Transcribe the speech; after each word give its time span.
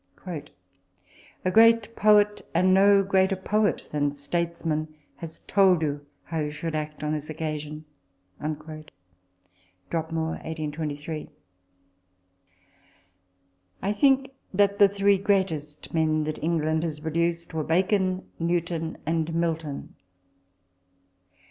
"A 1.45 1.51
great 1.51 1.95
poet, 1.95 2.43
and 2.55 2.73
no 2.73 3.03
greater 3.03 3.35
poet 3.35 3.87
than 3.91 4.09
states 4.09 4.65
man, 4.65 4.87
has 5.17 5.41
told 5.41 5.83
you 5.83 6.03
how 6.23 6.39
you 6.39 6.49
should 6.49 6.73
act 6.73 7.03
on 7.03 7.13
this 7.13 7.29
occasion." 7.29 7.85
(Lord 8.41 8.57
Grenville, 8.57 8.85
Dropmore, 9.91 10.41
1823.) 10.43 11.29
I 13.83 13.93
think 13.93 14.31
that 14.51 14.79
the 14.79 14.89
three 14.89 15.19
greatest 15.19 15.93
men 15.93 16.23
that 16.23 16.41
England 16.43 16.81
has 16.81 16.99
produced 16.99 17.53
were 17.53 17.63
Bacon, 17.63 18.27
Newton, 18.39 18.97
and 19.05 19.31
Milton. 19.35 19.93